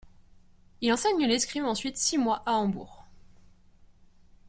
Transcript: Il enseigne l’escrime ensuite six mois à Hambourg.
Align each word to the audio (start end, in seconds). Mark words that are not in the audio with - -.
Il 0.81 0.91
enseigne 0.91 1.27
l’escrime 1.27 1.65
ensuite 1.65 1.95
six 1.95 2.17
mois 2.17 2.41
à 2.47 2.53
Hambourg. 2.53 3.05